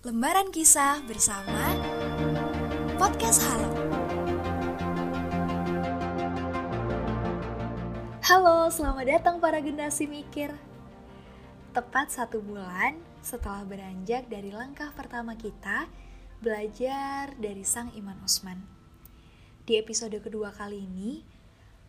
[0.00, 1.76] Lembaran Kisah bersama
[2.96, 3.68] Podcast Halo.
[8.24, 10.56] Halo, selamat datang para generasi mikir.
[11.76, 15.84] Tepat satu bulan setelah beranjak dari langkah pertama kita
[16.40, 18.64] belajar dari Sang Iman Usman.
[19.68, 21.28] Di episode kedua kali ini,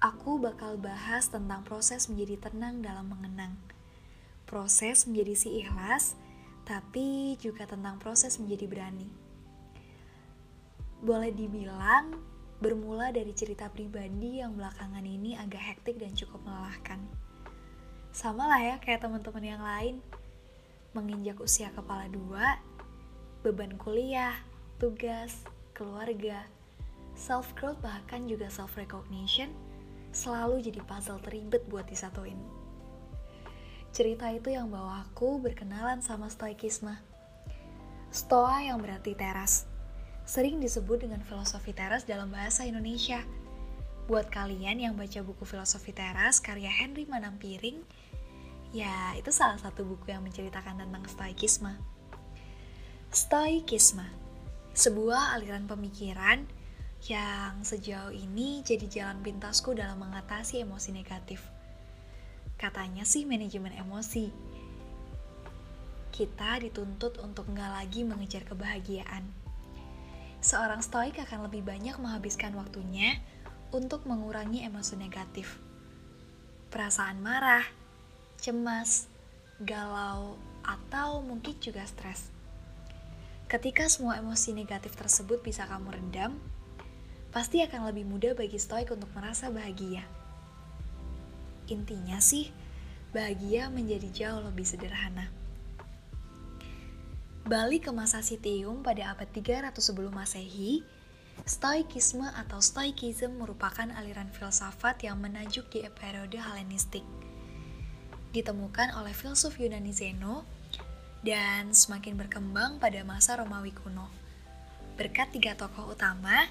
[0.04, 3.56] aku bakal bahas tentang proses menjadi tenang dalam mengenang.
[4.44, 6.20] Proses menjadi si ikhlas,
[6.72, 9.12] tapi juga tentang proses menjadi berani.
[11.04, 12.16] Boleh dibilang,
[12.64, 17.04] bermula dari cerita pribadi yang belakangan ini agak hektik dan cukup melelahkan.
[18.16, 20.00] Sama lah ya kayak teman-teman yang lain,
[20.96, 22.56] menginjak usia kepala dua,
[23.44, 24.40] beban kuliah,
[24.80, 25.44] tugas,
[25.76, 26.48] keluarga,
[27.20, 29.52] self-growth bahkan juga self-recognition
[30.16, 32.61] selalu jadi puzzle teribet buat disatuin.
[33.92, 36.96] Cerita itu yang bawa aku berkenalan sama stoikisme.
[38.08, 39.68] Stoa yang berarti teras.
[40.24, 43.20] Sering disebut dengan filosofi teras dalam bahasa Indonesia.
[44.08, 47.84] Buat kalian yang baca buku filosofi teras karya Henry Manampiring,
[48.72, 51.76] ya itu salah satu buku yang menceritakan tentang stoikisme.
[53.12, 54.08] Stoikisme,
[54.72, 56.48] sebuah aliran pemikiran
[57.12, 61.44] yang sejauh ini jadi jalan pintasku dalam mengatasi emosi negatif
[62.62, 64.30] Katanya sih manajemen emosi.
[66.14, 69.26] Kita dituntut untuk nggak lagi mengejar kebahagiaan.
[70.46, 73.18] Seorang stoik akan lebih banyak menghabiskan waktunya
[73.74, 75.58] untuk mengurangi emosi negatif.
[76.70, 77.66] Perasaan marah,
[78.38, 79.10] cemas,
[79.58, 82.30] galau, atau mungkin juga stres.
[83.50, 86.38] Ketika semua emosi negatif tersebut bisa kamu redam,
[87.34, 90.21] pasti akan lebih mudah bagi stoik untuk merasa bahagia.
[91.72, 92.52] Intinya sih,
[93.16, 95.32] bahagia menjadi jauh lebih sederhana.
[97.48, 100.84] Balik ke masa Sitium pada abad 300 sebelum masehi,
[101.42, 107.02] Stoikisme atau Stoikism merupakan aliran filsafat yang menajuk di periode Helenistik.
[108.36, 110.46] Ditemukan oleh filsuf Yunani Zeno
[111.26, 114.06] dan semakin berkembang pada masa Romawi kuno.
[115.00, 116.46] Berkat tiga tokoh utama,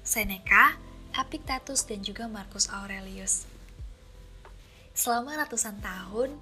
[0.00, 0.78] Seneca,
[1.12, 3.59] Epictetus, dan juga Marcus Aurelius.
[4.94, 6.34] Selama ratusan tahun,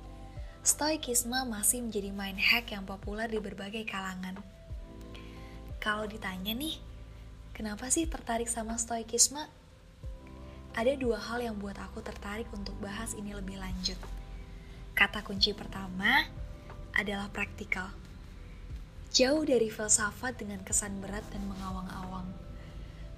[0.64, 4.36] Stoikisme masih menjadi main hack yang populer di berbagai kalangan.
[5.80, 6.76] Kalau ditanya nih,
[7.56, 9.40] kenapa sih tertarik sama Stoikisme?
[10.76, 13.96] Ada dua hal yang buat aku tertarik untuk bahas ini lebih lanjut.
[14.92, 16.26] Kata kunci pertama
[16.98, 17.88] adalah praktikal.
[19.14, 22.28] Jauh dari filsafat dengan kesan berat dan mengawang-awang.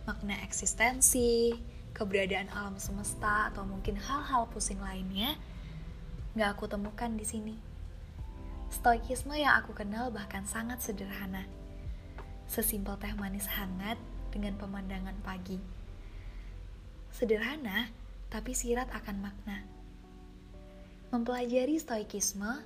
[0.07, 1.57] Makna eksistensi,
[1.93, 5.37] keberadaan alam semesta atau mungkin hal-hal pusing lainnya
[6.35, 7.57] nggak aku temukan di sini.
[8.71, 11.43] Stoikisme yang aku kenal bahkan sangat sederhana.
[12.47, 13.99] Sesimpel teh manis hangat
[14.31, 15.59] dengan pemandangan pagi.
[17.11, 17.91] Sederhana,
[18.31, 19.67] tapi sirat akan makna.
[21.11, 22.63] Mempelajari stoikisme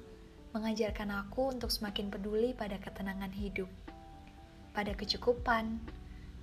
[0.53, 3.67] mengajarkan aku untuk semakin peduli pada ketenangan hidup,
[4.77, 5.81] pada kecukupan,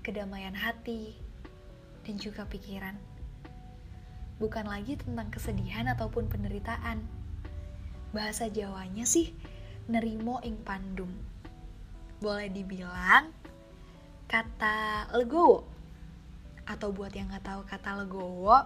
[0.01, 1.15] kedamaian hati,
[2.05, 2.97] dan juga pikiran.
[4.41, 7.05] Bukan lagi tentang kesedihan ataupun penderitaan.
[8.09, 9.31] Bahasa Jawanya sih
[9.85, 11.13] nerimo ing pandum.
[12.17, 13.29] Boleh dibilang
[14.25, 15.67] kata legowo.
[16.65, 18.65] Atau buat yang nggak tahu kata legowo,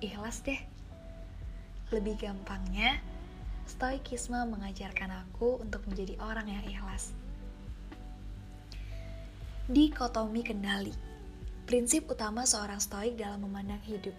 [0.00, 0.60] ikhlas deh.
[1.92, 3.00] Lebih gampangnya,
[3.68, 7.12] Stoikisme mengajarkan aku untuk menjadi orang yang ikhlas.
[9.68, 11.07] Dikotomi kendali
[11.68, 14.16] Prinsip utama seorang stoik dalam memandang hidup,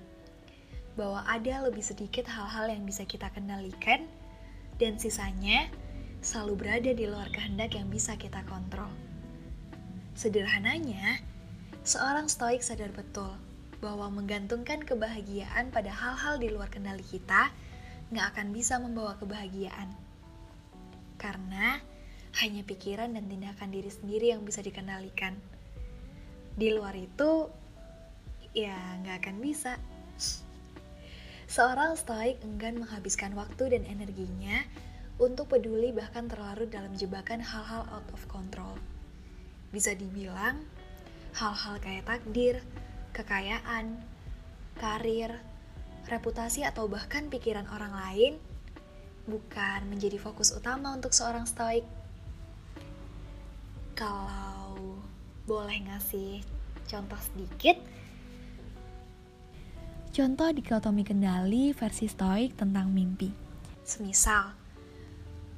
[0.94, 4.06] bahwa ada lebih sedikit hal-hal yang bisa kita kendalikan,
[4.78, 5.66] dan sisanya
[6.22, 8.94] selalu berada di luar kehendak yang bisa kita kontrol.
[10.14, 11.26] Sederhananya,
[11.82, 13.34] seorang stoik sadar betul
[13.82, 17.50] bahwa menggantungkan kebahagiaan pada hal-hal di luar kendali kita
[18.14, 19.90] nggak akan bisa membawa kebahagiaan.
[21.18, 21.82] Karena
[22.46, 25.34] hanya pikiran dan tindakan diri sendiri yang bisa dikendalikan
[26.60, 27.48] di luar itu
[28.52, 29.80] ya nggak akan bisa.
[31.48, 34.68] Seorang stoik enggan menghabiskan waktu dan energinya
[35.18, 38.76] untuk peduli bahkan terlarut dalam jebakan hal-hal out of control.
[39.72, 40.60] Bisa dibilang,
[41.34, 42.60] hal-hal kayak takdir,
[43.16, 43.96] kekayaan,
[44.78, 45.40] karir,
[46.12, 48.34] reputasi atau bahkan pikiran orang lain
[49.30, 51.86] bukan menjadi fokus utama untuk seorang stoik.
[53.96, 54.59] Kalau
[55.50, 56.46] boleh ngasih
[56.86, 57.82] contoh sedikit?
[60.14, 63.34] Contoh dikotomi kendali versi stoik tentang mimpi.
[63.82, 64.54] Semisal,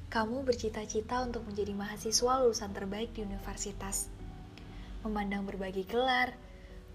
[0.08, 4.08] kamu bercita-cita untuk menjadi mahasiswa lulusan terbaik di universitas,
[5.04, 6.32] memandang berbagai gelar,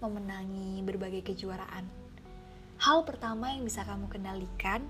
[0.02, 1.86] memenangi berbagai kejuaraan.
[2.82, 4.82] Hal pertama yang bisa kamu kendalikan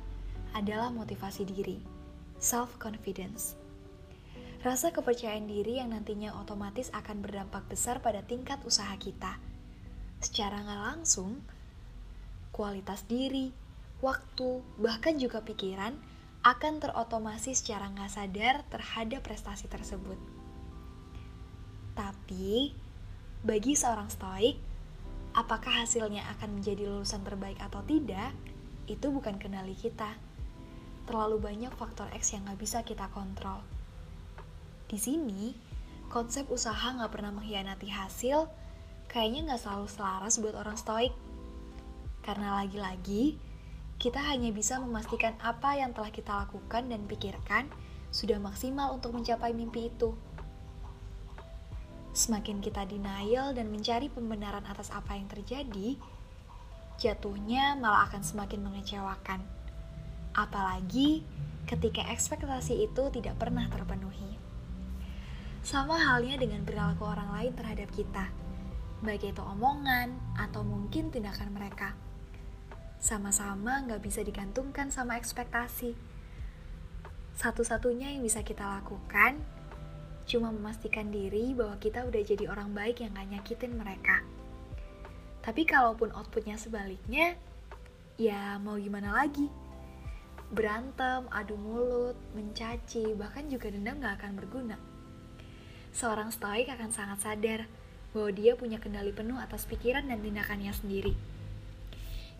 [0.57, 1.77] adalah motivasi diri,
[2.41, 3.68] self-confidence.
[4.59, 9.39] Rasa kepercayaan diri yang nantinya otomatis akan berdampak besar pada tingkat usaha kita.
[10.19, 11.39] Secara nggak langsung,
[12.51, 13.55] kualitas diri,
[14.03, 15.95] waktu, bahkan juga pikiran
[16.43, 20.19] akan terotomasi secara nggak sadar terhadap prestasi tersebut.
[21.95, 22.75] Tapi,
[23.47, 24.59] bagi seorang stoik,
[25.39, 28.35] apakah hasilnya akan menjadi lulusan terbaik atau tidak,
[28.91, 30.19] itu bukan kendali kita.
[31.07, 33.78] Terlalu banyak faktor X yang nggak bisa kita kontrol.
[34.89, 35.53] Di sini,
[36.09, 38.49] konsep usaha nggak pernah mengkhianati hasil,
[39.13, 41.13] kayaknya nggak selalu selaras buat orang stoik.
[42.25, 43.37] Karena lagi-lagi,
[44.01, 47.69] kita hanya bisa memastikan apa yang telah kita lakukan dan pikirkan
[48.09, 50.17] sudah maksimal untuk mencapai mimpi itu.
[52.17, 56.01] Semakin kita denial dan mencari pembenaran atas apa yang terjadi,
[56.97, 59.45] jatuhnya malah akan semakin mengecewakan.
[60.33, 61.23] Apalagi
[61.69, 64.48] ketika ekspektasi itu tidak pernah terpenuhi.
[65.63, 68.31] Sama halnya dengan perilaku orang lain terhadap kita,
[69.05, 71.95] baik itu omongan atau mungkin tindakan mereka
[72.99, 75.95] sama-sama nggak bisa digantungkan sama ekspektasi.
[77.39, 79.39] Satu-satunya yang bisa kita lakukan
[80.27, 84.21] cuma memastikan diri bahwa kita udah jadi orang baik yang gak nyakitin mereka.
[85.41, 87.39] Tapi kalaupun outputnya sebaliknya,
[88.21, 89.49] ya mau gimana lagi?
[90.53, 94.77] Berantem, adu mulut, mencaci, bahkan juga dendam gak akan berguna.
[95.99, 97.61] Seorang stoik akan sangat sadar
[98.15, 101.39] bahwa dia punya kendali penuh atas pikiran dan tindakannya sendiri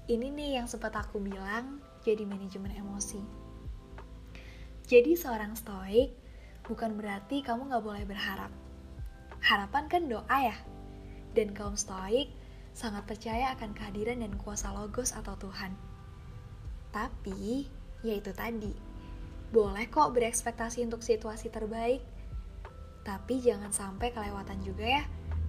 [0.09, 3.21] ini nih yang sempat aku bilang jadi manajemen emosi.
[4.89, 6.17] Jadi seorang stoik
[6.65, 8.49] bukan berarti kamu nggak boleh berharap.
[9.45, 10.57] Harapan kan doa ya.
[11.37, 12.33] Dan kaum stoik
[12.73, 15.77] sangat percaya akan kehadiran dan kuasa logos atau Tuhan.
[16.89, 17.69] Tapi,
[18.01, 18.73] ya itu tadi.
[19.53, 22.01] Boleh kok berekspektasi untuk situasi terbaik.
[23.09, 25.05] Tapi jangan sampai kelewatan juga ya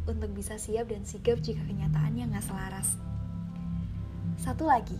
[0.07, 2.95] untuk bisa siap dan sigap jika kenyataannya nggak selaras.
[4.39, 4.95] Satu lagi,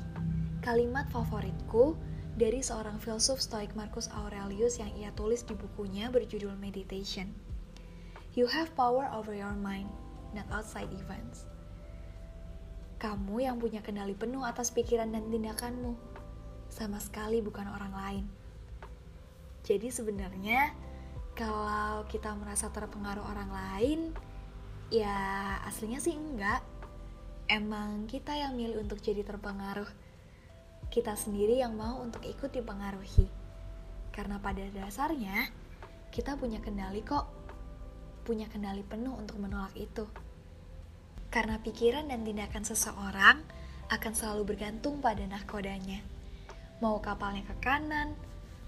[0.60, 1.96] kalimat favoritku
[2.36, 7.32] dari seorang filsuf stoik Marcus Aurelius yang ia tulis di bukunya berjudul Meditation.
[8.36, 9.88] You have power over your mind,
[10.36, 11.48] not outside events.
[13.00, 15.96] Kamu yang punya kendali penuh atas pikiran dan tindakanmu,
[16.68, 18.26] sama sekali bukan orang lain.
[19.64, 20.76] Jadi sebenarnya
[21.40, 24.00] kalau kita merasa terpengaruh orang lain,
[24.92, 26.60] ya aslinya sih enggak
[27.48, 29.88] emang kita yang milih untuk jadi terpengaruh.
[30.92, 33.32] Kita sendiri yang mau untuk ikut dipengaruhi.
[34.12, 35.48] Karena pada dasarnya,
[36.12, 37.32] kita punya kendali kok.
[38.28, 40.12] Punya kendali penuh untuk menolak itu.
[41.32, 43.38] Karena pikiran dan tindakan seseorang
[43.88, 46.04] akan selalu bergantung pada nahkodanya.
[46.84, 48.12] Mau kapalnya ke kanan,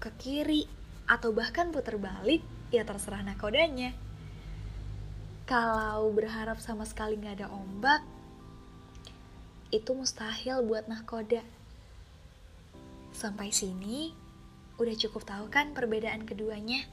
[0.00, 0.66] ke kiri,
[1.10, 2.42] atau bahkan putar balik,
[2.72, 3.92] ya terserah nahkodanya.
[5.44, 8.00] Kalau berharap sama sekali nggak ada ombak,
[9.68, 11.44] itu mustahil buat nahkoda.
[13.12, 14.16] Sampai sini,
[14.80, 16.88] udah cukup tahu kan perbedaan keduanya?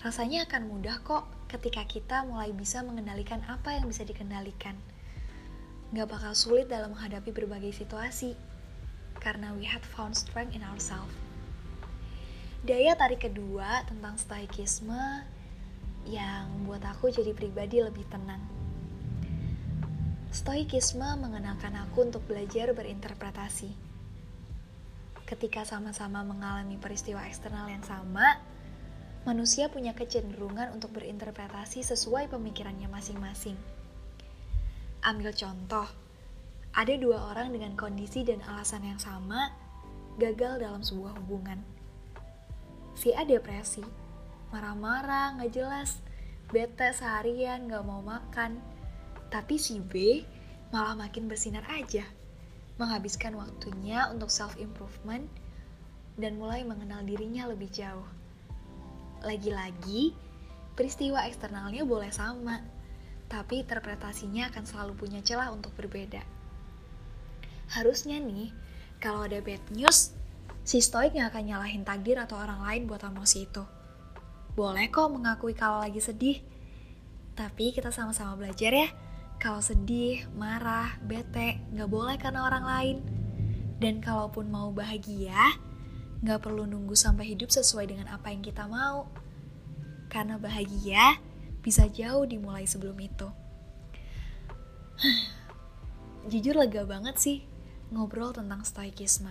[0.00, 4.78] Rasanya akan mudah kok ketika kita mulai bisa mengendalikan apa yang bisa dikendalikan.
[5.92, 8.32] Gak bakal sulit dalam menghadapi berbagai situasi,
[9.20, 11.27] karena we had found strength in ourselves.
[12.66, 15.22] Daya tarik kedua tentang stoikisme
[16.08, 18.58] yang buat aku jadi pribadi lebih tenang
[20.28, 23.72] Stoikisme mengenalkan aku untuk belajar berinterpretasi.
[25.24, 28.36] Ketika sama-sama mengalami peristiwa eksternal yang sama,
[29.24, 33.56] manusia punya kecenderungan untuk berinterpretasi sesuai pemikirannya masing-masing.
[35.00, 35.88] Ambil contoh,
[36.76, 39.48] ada dua orang dengan kondisi dan alasan yang sama
[40.20, 41.77] gagal dalam sebuah hubungan.
[42.98, 43.86] Si A depresi,
[44.50, 46.02] marah-marah, gak jelas,
[46.50, 48.58] bete seharian, gak mau makan,
[49.30, 50.26] tapi si B
[50.74, 52.02] malah makin bersinar aja,
[52.74, 55.30] menghabiskan waktunya untuk self-improvement
[56.18, 58.02] dan mulai mengenal dirinya lebih jauh.
[59.22, 60.18] Lagi-lagi,
[60.74, 62.66] peristiwa eksternalnya boleh sama,
[63.30, 66.26] tapi interpretasinya akan selalu punya celah untuk berbeda.
[67.78, 68.50] Harusnya nih,
[68.98, 70.17] kalau ada bad news,
[70.68, 73.64] si stoik gak akan nyalahin takdir atau orang lain buat emosi itu.
[74.52, 76.44] Boleh kok mengakui kalau lagi sedih,
[77.32, 78.88] tapi kita sama-sama belajar ya
[79.40, 82.96] kalau sedih, marah, bete, gak boleh karena orang lain.
[83.78, 85.38] Dan kalaupun mau bahagia,
[86.18, 89.06] Gak perlu nunggu sampai hidup sesuai dengan apa yang kita mau.
[90.10, 91.22] Karena bahagia
[91.62, 93.28] bisa jauh dimulai sebelum itu.
[96.30, 97.38] Jujur lega banget sih
[97.94, 99.30] ngobrol tentang stoikisme.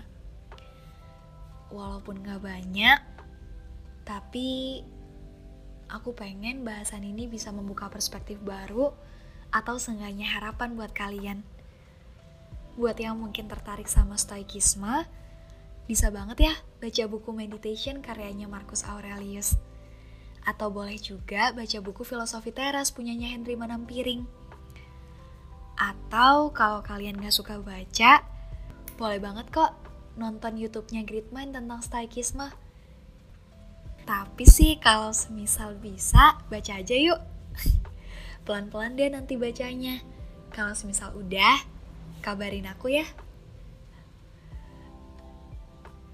[1.67, 2.99] Walaupun gak banyak,
[4.07, 4.81] tapi
[5.91, 8.91] aku pengen bahasan ini bisa membuka perspektif baru
[9.51, 11.43] atau seenggaknya harapan buat kalian.
[12.79, 15.07] Buat yang mungkin tertarik sama stoikisme,
[15.87, 19.55] bisa banget ya baca buku meditation karyanya Marcus Aurelius.
[20.47, 24.23] Atau boleh juga baca buku filosofi teras punyanya Henry Manampiring.
[25.75, 28.23] Atau kalau kalian gak suka baca,
[28.95, 29.86] boleh banget kok
[30.17, 32.49] nonton YouTube-nya Gridmind tentang stoikisme
[34.07, 37.19] tapi sih kalau semisal bisa, baca aja yuk.
[38.47, 39.99] Pelan-pelan deh nanti bacanya.
[40.55, 41.59] Kalau semisal udah,
[42.23, 43.03] kabarin aku ya.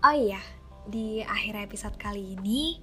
[0.02, 0.42] Oh iya,
[0.90, 2.82] di akhir episode kali ini,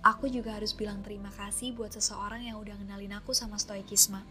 [0.00, 4.24] aku juga harus bilang terima kasih buat seseorang yang udah kenalin aku sama stoikisme.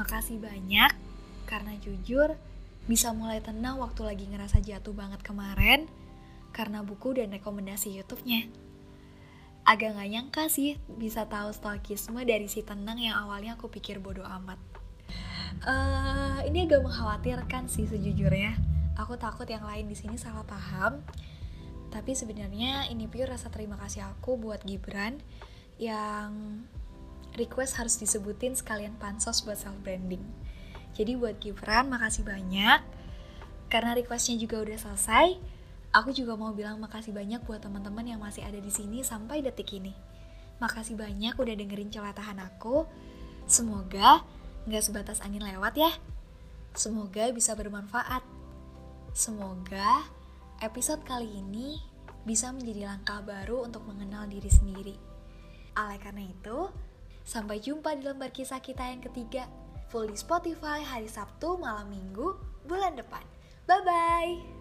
[0.00, 0.96] Makasih banyak,
[1.44, 2.32] karena jujur,
[2.86, 5.90] bisa mulai tenang waktu lagi ngerasa jatuh banget kemarin,
[6.54, 8.66] karena buku dan rekomendasi YouTube-nya
[9.66, 14.22] agak gak nyangka sih bisa tahu stoikisme dari si tenang yang awalnya aku pikir bodoh
[14.22, 14.62] amat.
[15.66, 18.54] Uh, ini agak mengkhawatirkan sih sejujurnya.
[18.94, 21.02] Aku takut yang lain di sini salah paham.
[21.90, 25.18] Tapi sebenarnya ini pure rasa terima kasih aku buat Gibran
[25.82, 26.62] yang
[27.34, 30.22] request harus disebutin sekalian pansos buat self branding.
[30.96, 32.80] Jadi buat Gibran makasih banyak
[33.68, 35.36] karena requestnya juga udah selesai
[35.96, 39.80] Aku juga mau bilang makasih banyak buat teman-teman yang masih ada di sini sampai detik
[39.80, 39.96] ini.
[40.60, 42.84] Makasih banyak udah dengerin celatahan aku.
[43.48, 44.20] Semoga
[44.68, 45.88] nggak sebatas angin lewat ya.
[46.76, 48.20] Semoga bisa bermanfaat.
[49.16, 50.04] Semoga
[50.60, 51.80] episode kali ini
[52.28, 54.96] bisa menjadi langkah baru untuk mengenal diri sendiri.
[55.80, 56.68] Oleh karena itu,
[57.24, 59.48] sampai jumpa di lembar kisah kita yang ketiga,
[59.88, 62.34] full di Spotify hari Sabtu malam minggu
[62.66, 63.22] bulan depan.
[63.66, 64.55] Bye-bye!